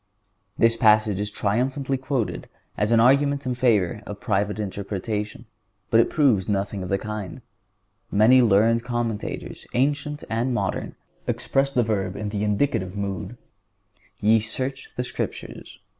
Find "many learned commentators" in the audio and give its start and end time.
8.09-9.67